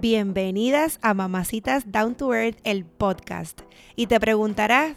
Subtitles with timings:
[0.00, 3.62] Bienvenidas a Mamacitas Down to Earth, el podcast.
[3.96, 4.96] Y te preguntarás,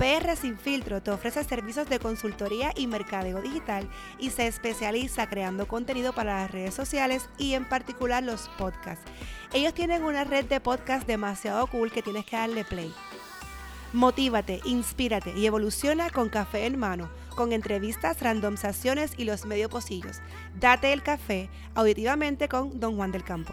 [0.00, 3.86] PR Sin Filtro te ofrece servicios de consultoría y mercadeo digital
[4.18, 9.04] y se especializa creando contenido para las redes sociales y en particular los podcasts.
[9.52, 12.90] Ellos tienen una red de podcasts demasiado cool que tienes que darle play.
[13.92, 20.22] Motívate, inspírate y evoluciona con café en mano, con entrevistas, randomizaciones y los medio pocillos.
[20.58, 23.52] Date el café auditivamente con Don Juan del Campo.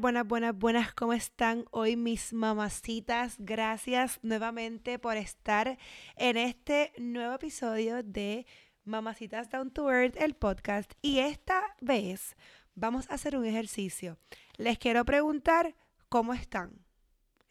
[0.00, 3.36] Buenas, buenas, buenas, ¿cómo están hoy mis mamacitas?
[3.38, 5.76] Gracias nuevamente por estar
[6.16, 8.46] en este nuevo episodio de
[8.84, 10.94] Mamacitas Down to Earth, el podcast.
[11.02, 12.34] Y esta vez
[12.74, 14.16] vamos a hacer un ejercicio.
[14.56, 15.76] Les quiero preguntar
[16.08, 16.82] cómo están.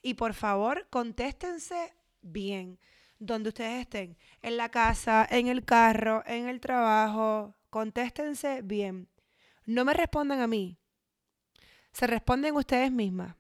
[0.02, 1.94] Y por favor, contéstense
[2.24, 2.80] bien
[3.20, 4.18] donde ustedes estén.
[4.42, 7.56] En la casa, en el carro, en el trabajo.
[7.70, 9.08] Contéstense bien.
[9.66, 10.79] No me respondan a mí
[11.92, 13.36] se responden ustedes mismas.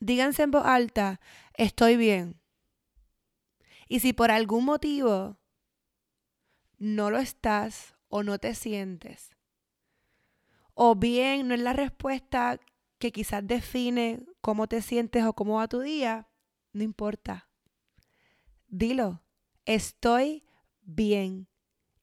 [0.00, 1.20] Díganse en voz alta,
[1.54, 2.40] estoy bien.
[3.88, 5.38] Y si por algún motivo
[6.78, 9.30] no lo estás o no te sientes,
[10.74, 12.58] o bien no es la respuesta
[12.98, 16.28] que quizás define cómo te sientes o cómo va tu día,
[16.72, 17.48] no importa.
[18.68, 19.22] Dilo,
[19.64, 20.44] estoy
[20.80, 21.48] bien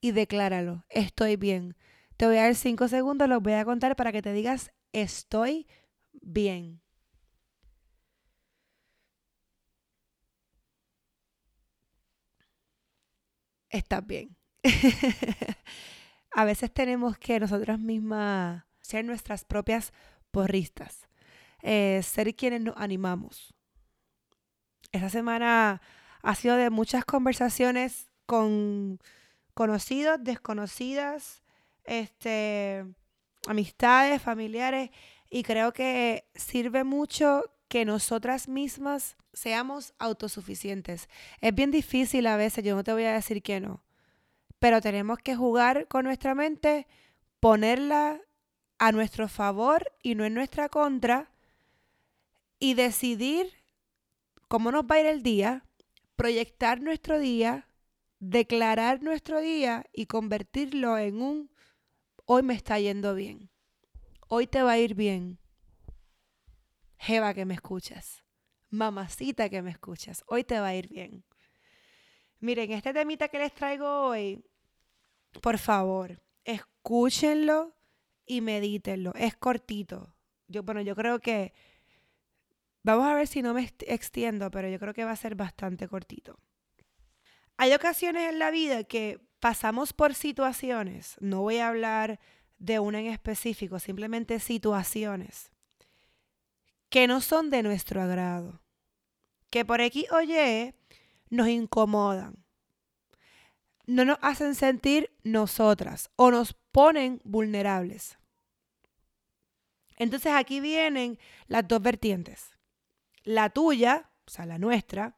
[0.02, 1.76] y decláralo, estoy bien.
[2.18, 5.68] Te voy a dar cinco segundos, los voy a contar para que te digas estoy
[6.14, 6.82] bien.
[13.70, 14.36] Estás bien.
[16.32, 19.94] a veces tenemos que nosotras mismas ser nuestras propias
[20.32, 21.08] porristas,
[21.62, 23.54] eh, ser quienes nos animamos.
[24.92, 25.82] Esta semana
[26.22, 29.00] ha sido de muchas conversaciones con
[29.54, 31.44] conocidos, desconocidas,
[31.84, 32.86] este,
[33.50, 34.92] amistades, familiares,
[35.28, 41.10] y creo que sirve mucho que nosotras mismas seamos autosuficientes.
[41.42, 43.82] Es bien difícil a veces, yo no te voy a decir que no,
[44.60, 46.86] pero tenemos que jugar con nuestra mente,
[47.40, 48.22] ponerla
[48.78, 51.32] a nuestro favor y no en nuestra contra,
[52.60, 53.52] y decidir
[54.48, 55.66] cómo nos va a ir el día,
[56.16, 57.68] proyectar nuestro día,
[58.20, 61.59] declarar nuestro día y convertirlo en un
[62.32, 63.50] hoy me está yendo bien.
[64.28, 65.40] Hoy te va a ir bien.
[67.00, 68.24] Jeva que me escuchas.
[68.70, 70.24] Mamacita que me escuchas.
[70.28, 71.26] Hoy te va a ir bien.
[72.40, 74.46] Miren, este temita que les traigo hoy,
[75.42, 77.76] por favor, escúchenlo
[78.28, 79.12] y medítenlo.
[79.16, 80.16] Es cortito.
[80.48, 81.52] Yo, bueno, yo creo que.
[82.84, 85.88] Vamos a ver si no me extiendo, pero yo creo que va a ser bastante
[85.88, 86.38] cortito.
[87.58, 92.20] Hay ocasiones en la vida que pasamos por situaciones, no voy a hablar
[92.58, 95.52] de una en específico, simplemente situaciones
[96.90, 98.62] que no son de nuestro agrado,
[99.50, 100.76] que por aquí oye
[101.30, 102.44] nos incomodan,
[103.86, 108.18] no nos hacen sentir nosotras o nos ponen vulnerables.
[109.98, 112.58] Entonces aquí vienen las dos vertientes.
[113.24, 115.18] La tuya, o sea, la nuestra,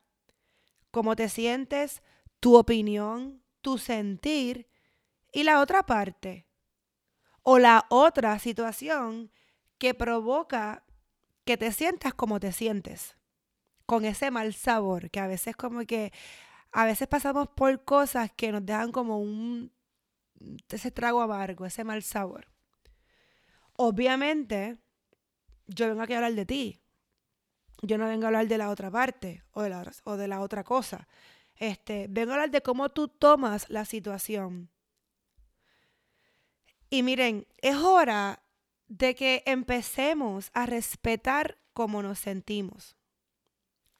[0.90, 2.02] cómo te sientes,
[2.40, 4.68] tu opinión, tu sentir,
[5.32, 6.48] y la otra parte,
[7.44, 9.32] o la otra situación
[9.78, 10.84] que provoca
[11.46, 13.16] que te sientas como te sientes,
[13.86, 16.12] con ese mal sabor, que a veces como que,
[16.72, 19.72] a veces pasamos por cosas que nos dejan como un,
[20.70, 22.48] ese trago amargo, ese mal sabor.
[23.76, 24.78] Obviamente,
[25.68, 26.82] yo vengo aquí a hablar de ti.
[27.82, 30.42] Yo no vengo a hablar de la otra parte o de la, o de la
[30.42, 31.08] otra cosa.
[31.62, 34.72] Este, vengo a hablar de cómo tú tomas la situación.
[36.90, 38.42] Y miren, es hora
[38.88, 42.98] de que empecemos a respetar cómo nos sentimos,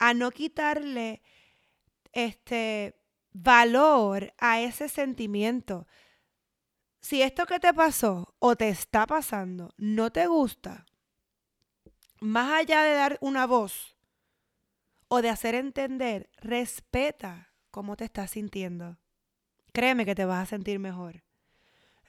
[0.00, 1.22] a no quitarle
[2.12, 3.00] este
[3.30, 5.86] valor a ese sentimiento.
[7.00, 10.84] Si esto que te pasó o te está pasando no te gusta,
[12.18, 13.96] más allá de dar una voz
[15.06, 18.98] o de hacer entender, respeta cómo te estás sintiendo.
[19.72, 21.24] Créeme que te vas a sentir mejor.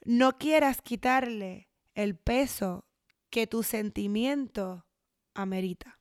[0.06, 2.86] No quieras quitarle el peso
[3.32, 4.86] que tu sentimiento
[5.34, 6.00] amerita.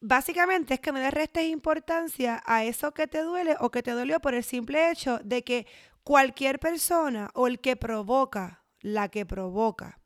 [0.00, 3.90] Básicamente es que no le restes importancia a eso que te duele o que te
[3.90, 5.66] dolió por el simple hecho de que
[6.04, 10.00] cualquier persona o el que provoca, la que provoca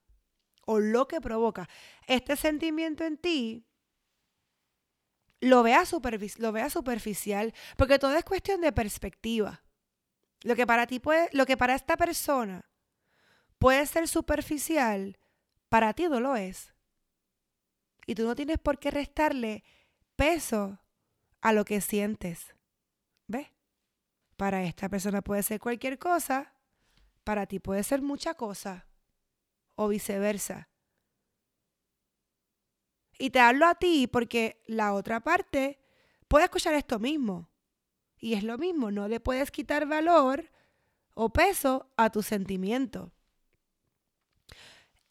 [0.67, 1.69] o lo que provoca
[2.07, 3.67] este sentimiento en ti,
[5.45, 5.85] lo vea,
[6.39, 9.63] lo vea superficial, porque todo es cuestión de perspectiva.
[10.43, 12.65] Lo que para ti puede, lo que para esta persona
[13.59, 15.19] puede ser superficial,
[15.69, 16.75] para ti no lo es.
[18.07, 19.65] Y tú no tienes por qué restarle
[20.17, 20.81] peso
[21.41, 22.55] a lo que sientes.
[23.27, 23.49] ¿Ves?
[24.37, 26.55] Para esta persona puede ser cualquier cosa,
[27.23, 28.87] para ti puede ser mucha cosa,
[29.77, 30.69] o viceversa.
[33.19, 35.79] Y te hablo a ti porque la otra parte
[36.29, 37.51] puede escuchar esto mismo.
[38.19, 40.51] Y es lo mismo, no le puedes quitar valor
[41.15, 43.13] o peso a tu sentimiento.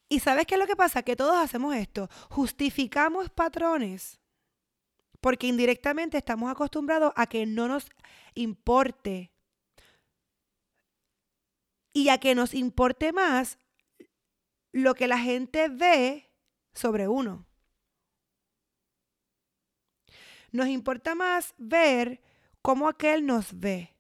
[0.10, 1.04] Y sabes qué es lo que pasa?
[1.04, 2.10] Que todos hacemos esto.
[2.30, 4.20] Justificamos patrones
[5.22, 7.88] porque indirectamente estamos acostumbrados a que no nos
[8.36, 9.32] importe
[11.94, 13.58] y a que nos importe más
[14.74, 16.30] lo que la gente ve
[16.74, 17.46] sobre uno.
[20.54, 22.22] Nos importa más ver
[22.62, 23.98] cómo aquel nos ve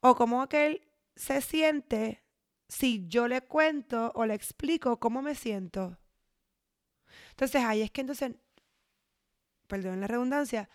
[0.00, 0.82] o cómo aquel
[1.16, 2.22] se siente
[2.68, 5.98] si yo le cuento o le explico cómo me siento.
[7.30, 8.32] Entonces, ahí es que entonces,
[9.66, 10.68] perdón la redundancia,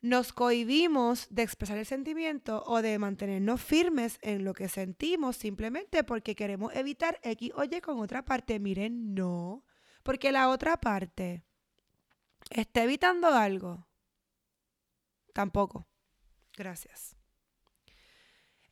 [0.00, 6.02] nos cohibimos de expresar el sentimiento o de mantenernos firmes en lo que sentimos simplemente
[6.02, 8.58] porque queremos evitar X o Y con otra parte.
[8.58, 9.64] Miren, no,
[10.02, 11.44] porque la otra parte
[12.50, 13.89] está evitando algo.
[15.32, 15.86] Tampoco.
[16.56, 17.16] Gracias.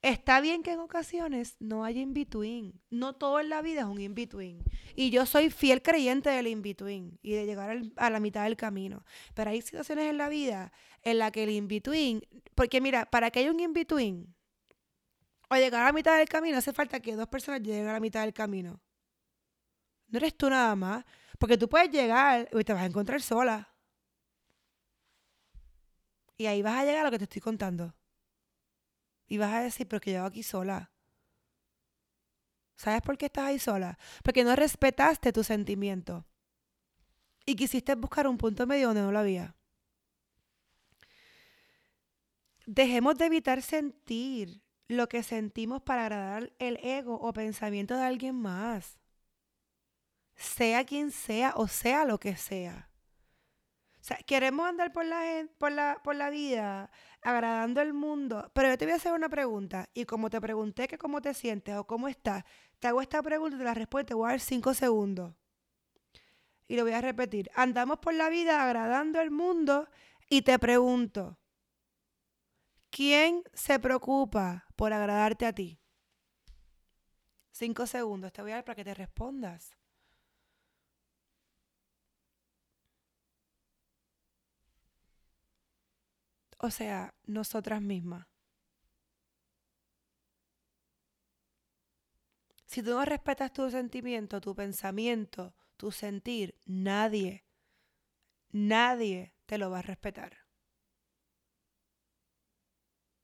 [0.00, 2.80] Está bien que en ocasiones no haya in-between.
[2.90, 4.62] No todo en la vida es un in-between.
[4.94, 9.04] Y yo soy fiel creyente del in-between y de llegar a la mitad del camino.
[9.34, 12.22] Pero hay situaciones en la vida en las que el in-between,
[12.54, 14.34] porque mira, para que haya un in-between
[15.50, 18.00] o llegar a la mitad del camino, hace falta que dos personas lleguen a la
[18.00, 18.80] mitad del camino.
[20.08, 21.04] No eres tú nada más.
[21.38, 23.72] Porque tú puedes llegar y te vas a encontrar sola.
[26.38, 27.94] Y ahí vas a llegar a lo que te estoy contando.
[29.26, 30.92] Y vas a decir, pero que yo aquí sola.
[32.76, 33.98] ¿Sabes por qué estás ahí sola?
[34.22, 36.24] Porque no respetaste tu sentimiento.
[37.44, 39.56] Y quisiste buscar un punto medio donde no lo había.
[42.66, 48.36] Dejemos de evitar sentir lo que sentimos para agradar el ego o pensamiento de alguien
[48.36, 48.96] más.
[50.36, 52.87] Sea quien sea o sea lo que sea
[54.08, 56.90] sea, queremos andar por la, por, la, por la vida
[57.22, 60.88] agradando al mundo, pero yo te voy a hacer una pregunta y como te pregunté
[60.88, 62.44] que cómo te sientes o cómo estás,
[62.78, 65.34] te hago esta pregunta y te la respondo te voy a dar cinco segundos.
[66.66, 67.50] Y lo voy a repetir.
[67.54, 69.88] Andamos por la vida agradando al mundo
[70.28, 71.38] y te pregunto,
[72.90, 75.80] ¿quién se preocupa por agradarte a ti?
[77.50, 79.77] Cinco segundos, te voy a dar para que te respondas.
[86.58, 88.26] O sea, nosotras mismas.
[92.66, 97.44] Si tú no respetas tu sentimiento, tu pensamiento, tu sentir, nadie,
[98.52, 100.36] nadie te lo va a respetar.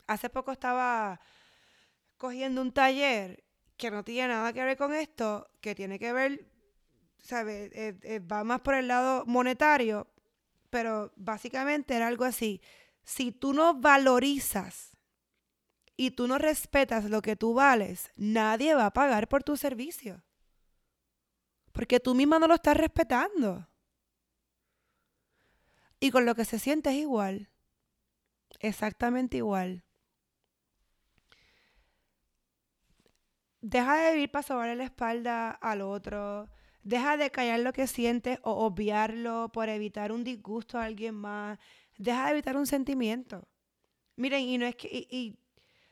[0.07, 1.21] Hace poco estaba
[2.19, 3.45] cogiendo un taller
[3.77, 6.47] que no tiene nada que ver con esto, que tiene que ver,
[7.23, 7.73] ¿sabes?
[7.75, 10.09] Eh, eh, va más por el lado monetario,
[10.71, 12.61] pero básicamente era algo así.
[13.05, 14.97] Si tú no valorizas
[15.97, 20.23] y tú no respetas lo que tú vales, nadie va a pagar por tu servicio.
[21.73, 23.69] Porque tú misma no lo estás respetando.
[26.01, 27.51] Y con lo que se siente es igual.
[28.61, 29.85] Exactamente igual.
[33.61, 36.51] Deja de vivir para sobarle la espalda al otro.
[36.83, 41.59] Deja de callar lo que sientes o obviarlo por evitar un disgusto a alguien más.
[41.97, 43.49] Deja de evitar un sentimiento.
[44.17, 45.37] Miren, y no es que.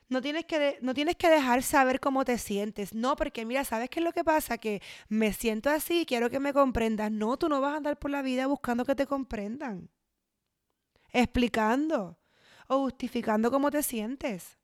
[0.09, 2.93] No tienes, que no tienes que dejar saber cómo te sientes.
[2.93, 4.59] No, porque mira, ¿sabes qué es lo que pasa?
[4.59, 7.11] Que me siento así y quiero que me comprendas.
[7.11, 9.89] No, tú no vas a andar por la vida buscando que te comprendan.
[11.13, 12.19] Explicando
[12.69, 14.59] o justificando cómo te sientes.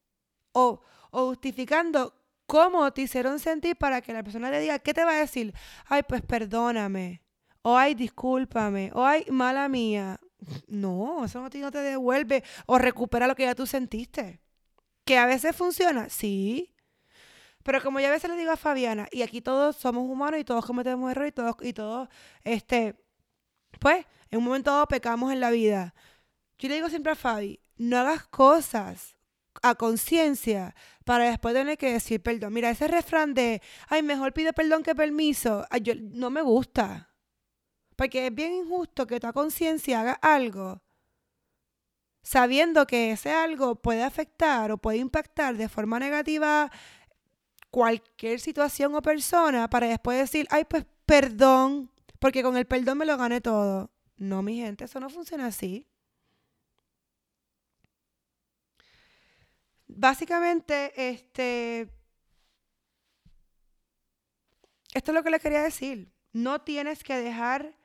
[0.53, 2.15] O, o justificando
[2.47, 5.55] cómo te hicieron sentir para que la persona le diga, ¿qué te va a decir?
[5.87, 7.23] Ay, pues perdóname.
[7.63, 8.91] O ay, discúlpame.
[8.95, 10.21] O ay, mala mía.
[10.67, 14.41] No, eso no te, devuelve o recupera lo que ya tú sentiste.
[15.05, 16.75] Que a veces funciona, sí.
[17.65, 20.45] Pero como yo a veces le digo a Fabiana, y aquí todos somos humanos y
[20.45, 22.09] todos cometemos errores y todos, y todos,
[22.45, 22.95] este,
[23.81, 25.95] pues, en un momento dado pecamos en la vida.
[26.59, 29.17] Yo le digo siempre a Fabi, no hagas cosas
[29.63, 32.53] a conciencia para después tener que decir perdón.
[32.53, 37.08] Mira, ese refrán de, ay, mejor pide perdón que permiso, yo, no me gusta.
[37.99, 40.81] Porque es bien injusto que tu conciencia haga algo
[42.29, 46.71] sabiendo que ese algo puede afectar o puede impactar de forma negativa
[47.71, 53.07] cualquier situación o persona para después decir, ay, pues perdón, porque con el perdón me
[53.07, 53.91] lo gané todo.
[54.19, 55.87] No, mi gente, eso no funciona así.
[59.87, 61.89] Básicamente, este,
[64.93, 66.13] esto es lo que le quería decir.
[66.35, 67.78] No tienes que dejar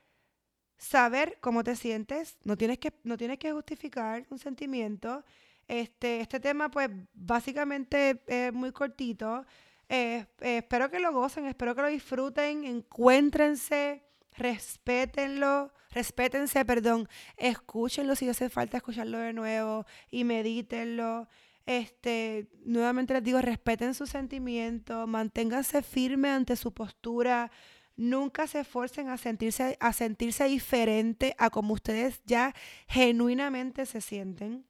[0.83, 5.23] saber cómo te sientes, no tienes que, no tienes que justificar un sentimiento.
[5.67, 9.45] Este, este tema, pues, básicamente es muy cortito.
[9.87, 18.15] Eh, eh, espero que lo gocen, espero que lo disfruten, encuéntrense, respétenlo, respétense, perdón, escúchenlo
[18.15, 21.29] si hace falta escucharlo de nuevo y medítenlo.
[21.65, 27.51] Este, nuevamente les digo, respeten sus sentimientos, manténganse firmes ante su postura,
[27.95, 32.55] Nunca se esfuercen a sentirse, a sentirse diferente a como ustedes ya
[32.87, 34.65] genuinamente se sienten.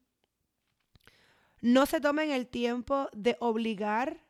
[1.60, 4.24] No se tomen el tiempo de obligar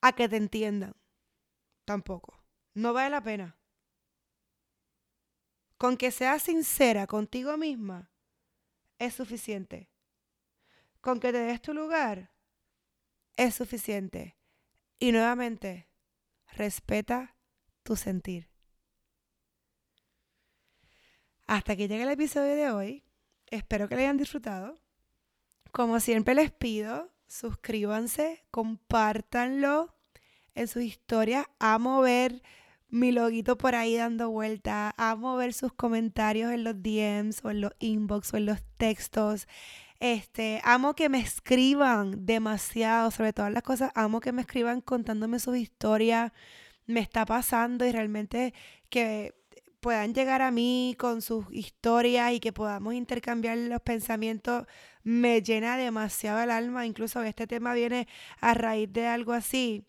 [0.00, 0.94] a que te entiendan.
[1.84, 2.42] Tampoco.
[2.74, 3.56] No vale la pena.
[5.76, 8.10] Con que seas sincera contigo misma
[8.98, 9.90] es suficiente.
[11.00, 12.30] Con que te des tu lugar
[13.36, 14.36] es suficiente.
[14.98, 15.87] Y nuevamente,
[16.52, 17.36] respeta
[17.82, 18.48] tu sentir.
[21.46, 23.04] Hasta que llegue el episodio de hoy,
[23.46, 24.78] espero que lo hayan disfrutado.
[25.72, 29.94] Como siempre les pido, suscríbanse, compártanlo
[30.54, 31.46] en sus historias.
[31.58, 32.42] Amo ver
[32.88, 34.94] mi loguito por ahí dando vuelta.
[34.96, 39.46] Amo ver sus comentarios en los DMs o en los inbox o en los textos.
[40.00, 45.40] Este, amo que me escriban demasiado, sobre todas las cosas, amo que me escriban contándome
[45.40, 46.32] sus historias,
[46.86, 48.54] me está pasando y realmente
[48.90, 49.34] que
[49.80, 54.66] puedan llegar a mí con sus historias y que podamos intercambiar los pensamientos
[55.02, 58.08] me llena demasiado el alma, incluso este tema viene
[58.40, 59.84] a raíz de algo así.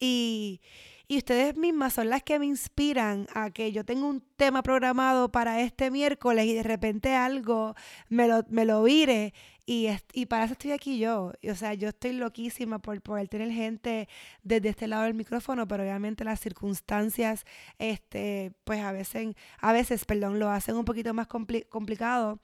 [0.00, 0.60] Y,
[1.08, 5.30] y ustedes mismas son las que me inspiran a que yo tenga un tema programado
[5.30, 7.74] para este miércoles y de repente algo
[8.08, 9.34] me lo, me lo vire.
[9.64, 11.32] Y, y para eso estoy aquí yo.
[11.48, 14.08] o sea, yo estoy loquísima por poder tener gente
[14.42, 17.44] desde este lado del micrófono, pero obviamente las circunstancias,
[17.78, 22.40] este, pues a veces, a veces, perdón, lo hacen un poquito más complicado.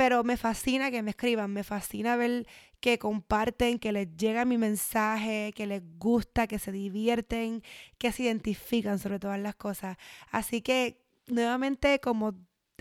[0.00, 2.46] Pero me fascina que me escriban, me fascina ver
[2.80, 7.62] que comparten, que les llega mi mensaje, que les gusta, que se divierten,
[7.98, 9.98] que se identifican sobre todas las cosas.
[10.30, 12.32] Así que nuevamente, como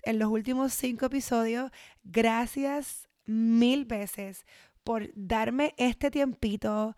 [0.03, 1.71] en los últimos cinco episodios,
[2.05, 4.45] gracias mil veces
[4.85, 6.95] por darme este tiempito,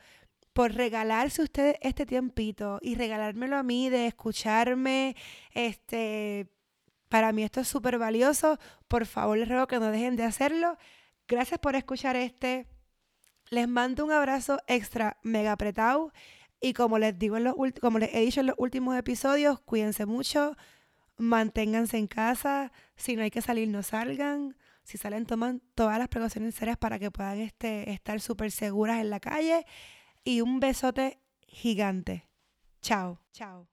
[0.53, 5.15] por regalarse ustedes este tiempito y regalármelo a mí de escucharme,
[5.55, 6.47] este
[7.11, 8.57] Para mí esto es súper valioso.
[8.87, 10.77] Por favor, les ruego que no dejen de hacerlo.
[11.27, 12.67] Gracias por escuchar este.
[13.49, 16.13] Les mando un abrazo extra mega apretado.
[16.61, 20.05] Y como les digo en los como les he dicho en los últimos episodios, cuídense
[20.05, 20.55] mucho,
[21.17, 24.55] manténganse en casa, si no hay que salir, no salgan.
[24.83, 29.09] Si salen, toman todas las precauciones necesarias para que puedan este, estar súper seguras en
[29.09, 29.65] la calle.
[30.23, 32.29] Y un besote gigante.
[32.81, 33.67] Chao, chao.